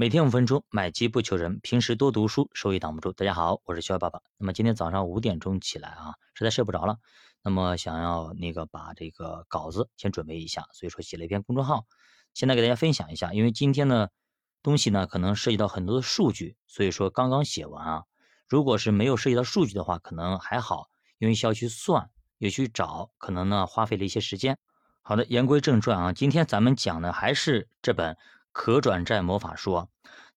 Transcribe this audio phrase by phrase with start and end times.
[0.00, 3.12] 每天五分钟，买基不求人，平时多读书，收益挡不住。
[3.12, 4.20] 大家好，我是肖爸爸。
[4.36, 6.98] 那么今天早上五点钟起来啊，实在睡不着了，
[7.42, 11.84] 那么想要那个把这个稿子先准备一下，所以说写了一篇公众号，
[12.32, 13.32] 现在给大家分享一下。
[13.32, 14.06] 因为今天呢
[14.62, 18.04] 东西呢可能涉及到很多的数据，所以说刚刚写完啊。
[18.46, 20.86] 如果是没有涉及到数据的话，可能还好，
[21.18, 22.08] 因为需要去算，
[22.38, 24.58] 也去找，可能呢花费了一些时间。
[25.02, 28.16] 好的，言归正传啊，今天咱们讲的还是这本。
[28.58, 29.86] 可转债魔法书，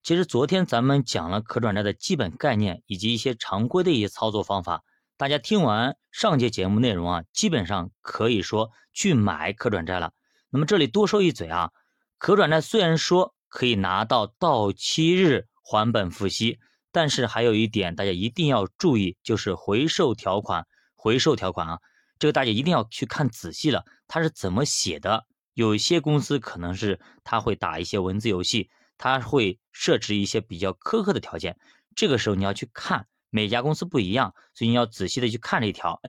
[0.03, 4.83] 其实昨天咱们讲了可转债的基本概念以及一些常规的一些操作方法。
[5.17, 10.13] 大家听完上节节目内容啊，基本上可以说去买可转债了。
[10.51, 11.71] 那么这里多说一嘴啊，
[12.19, 16.59] 可转债虽然说可以拿到到期日还本付息，
[16.91, 20.67] 但是还有一点大家一定要注意，就是回售条款。
[20.95, 21.79] 回售条款啊，
[22.19, 25.25] 这个大家一定要去看仔细了，它是怎么写的。
[25.53, 31.57] 有些公司可能是他会打一些文字游戏，他会设置一些比较苛刻的条件。
[31.95, 36.01] 这个时候你要去看每家公司不一样，所以你要仔细的去看这一条。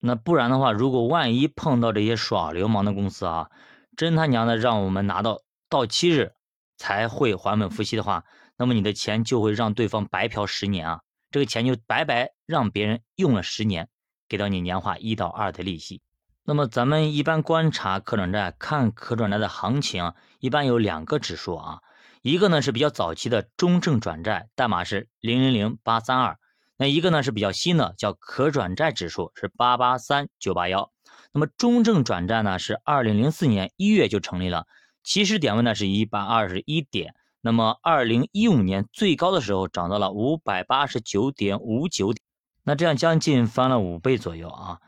[0.00, 3.50] 那不然的话，如果万一碰到这些耍流氓的公司啊，
[3.96, 6.32] 真他娘的让我们拿到到期日
[6.76, 8.24] 才会还本付息的话，
[8.56, 13.88] 那么你的钱就会让对方白嫖十年啊，这个钱就白白让别人用了十年，
[14.28, 16.00] 给到你年化一到二的利息。
[16.48, 21.80] 那么咱们一般观察可转债，看可转债的行情，一般有两个指数啊，
[22.22, 26.38] 一个呢是比较早期的中证转债，代码是零零零八三二，
[26.78, 30.90] 那一个呢是比较新的，叫可转债指数，是八八三九八幺。
[31.34, 34.64] 那么中证转债呢是二零零四年一月就成立了，
[35.04, 42.22] 起始点位呢是一百二十一点，那么二零一五年最高的时候涨到了五百八十九点五九点，
[42.62, 44.80] 那这样将近翻了五倍左右啊。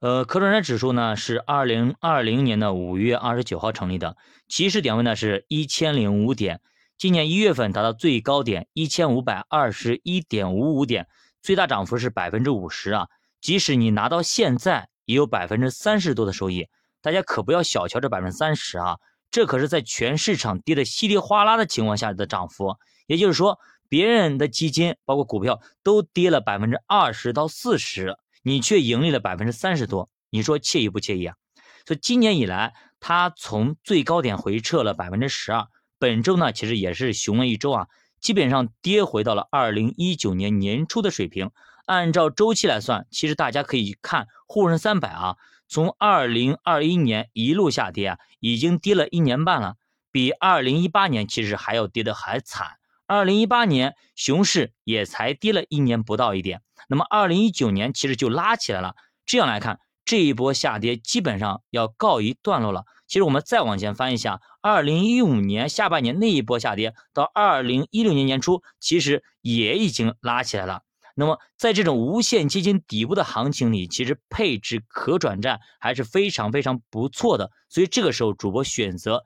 [0.00, 6.60] 呃，可转债指数呢是二零二零年的五月二十九号成立的，起始点位呢是一千零五点，
[6.98, 11.08] 今年一月份达到最高点一千五百二十一点五五点，
[11.40, 13.08] 最大涨幅是百分之五十啊！
[13.40, 16.68] 即使你拿到现在，也有百分之三十多的收益，
[17.00, 18.98] 大家可不要小瞧这百分之三十啊！
[19.30, 22.76] 这可是在全市场跌得稀里哗啦的情况下的涨幅，
[23.06, 23.58] 也就是说，
[23.88, 28.18] 别人的基金包括股票都跌了百分之二十到四十。
[28.48, 31.34] 你却盈利了百分之三十多，你说惬意不惬意啊？
[31.84, 35.66] 所以今年以来，它从最高点回撤了百分之十二。
[35.98, 37.88] 本周呢，其实也是熊了一周啊，
[38.20, 41.50] 基本上跌回到了二零一九年年初的水平。
[41.86, 45.34] 按照周期来算，其实大家可以看沪深三百啊，
[45.66, 49.74] 从二零二一年一路下跌啊，已经跌了一年半了，
[50.12, 52.76] 比二零一八年其实还要跌得还惨。
[53.08, 58.96] 二零一八年熊市也才跌了一年不到一点，那么二零一九年其实就拉起来了。
[59.24, 62.84] 这样来看，这一波下跌基本上要告一段落了。
[63.06, 70.82] 其实我们再往前翻一下，二零一五年下半年那一波下跌到二零一六年年初，其实也已经拉起来了。
[71.14, 77.52] 那么在这种无限接近底部的行情里，其实配置可转债还是非常非常不错的。
[77.68, 79.22] 所以这个时候，主播选择。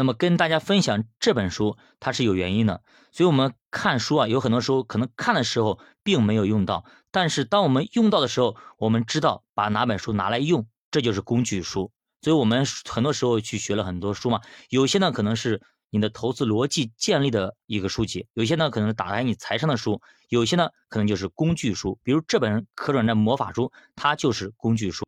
[0.00, 2.82] 那么跟大家分享这本书，它是有原因的。
[3.12, 11.92] 所以，我们看书啊，有很多时候可能看的时候并没有用到，但是当我们用到的时候，我们知道把哪本书拿来用，这就是工具书。
[12.22, 14.40] 所以我们很多时候去学了很多书嘛，
[14.70, 15.60] 有些呢可能是
[15.90, 20.00] 你的投资逻辑建立的一个书籍，有些呢可能是打开你财商的书，
[20.30, 21.98] 有些呢可能就是工具书。
[22.02, 25.04] 比如这本可转债魔法书，它就是工具书。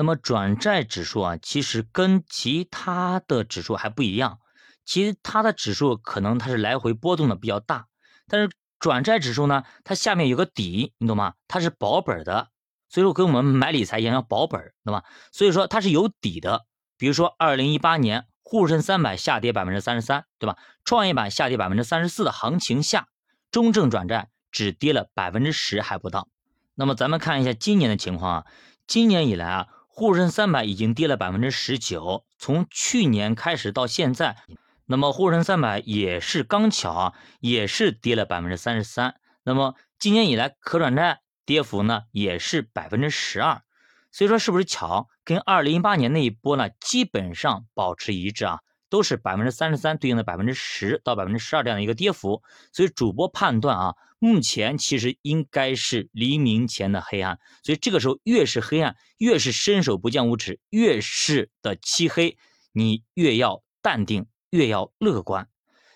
[0.00, 4.38] 那么转债指数啊，其实跟其他的指数还不一样。
[4.82, 7.86] 其他的指数可能它是来回波动的比较大，
[8.26, 11.34] 但是转债指数呢，它下面有个底，你懂吗？
[11.48, 12.48] 它是保本的，
[12.88, 15.04] 所以说跟我们买理财一样要保本，懂吧？
[15.32, 16.64] 所以说它是有底的。
[16.96, 20.56] 比如说二零一八年沪深三百下跌百分之三十三，对吧？
[20.86, 23.08] 创业板下跌百分之三十四的行情下，
[23.50, 26.28] 中证转债只跌了百分之十还不到。
[26.74, 28.46] 那么咱们看一下今年的情况啊，
[28.86, 29.68] 今年以来啊。
[29.92, 34.36] 沪深三百已经跌了百分之十九，从去年开始到现在，
[34.86, 39.16] 那么沪深三百也是刚巧啊，也是跌了百分之三十三。
[39.42, 43.62] 那么今年以来可转债跌幅呢也是百分之十二，
[44.10, 45.08] 所以说是不是巧？
[45.24, 48.60] 跟二零一八年那一波呢基本上保持一致啊。
[48.90, 52.42] 都是百分之三十三对应的百分之十到百分之十二这样的一个跌幅，
[52.72, 62.36] 所以主播判断啊，目前其实应该是黎明前的黑暗，所以这个时候越是黑暗，越是伸手不见五指，越是的漆黑，
[62.72, 65.48] 你越要淡定，越要乐观。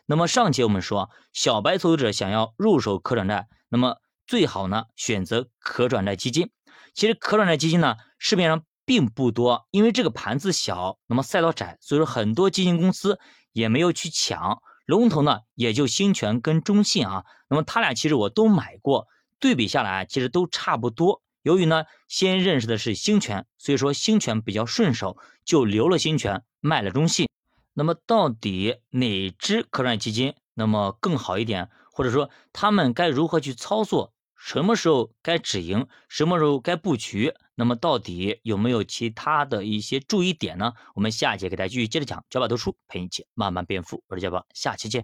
[0.06, 3.96] 那么上节我们说，小白投资者想要入手可转债，那么
[4.26, 6.50] 最好呢选择可转债基金。
[6.94, 8.64] 其实可转债基金呢，市面上。
[8.84, 13.18] 并不多，因为这个盘子小，那么赛道窄，所以说很多基金公司
[13.52, 14.62] 也没有去抢。
[14.86, 17.24] 龙头呢也就兴全跟中信啊。
[17.48, 19.08] 那么它俩其实我都买过，
[19.38, 21.22] 对比下来其实都差不多。
[21.42, 27.28] 由于呢先认识的是兴全，所以说兴全比较顺手，就留了兴全，卖了中信。
[27.74, 34.13] 那么到底哪只可转基金那么更好一点，或者说他们该如何去操作？
[34.44, 37.32] 什么时候该止盈，什么时候该布局？
[37.54, 40.74] 那么到底有没有其他的一些注意点呢？
[40.94, 45.02] 我们下节给大家继续接着讲，教爸读书陪你一起慢慢变富，我是教爸，下期见。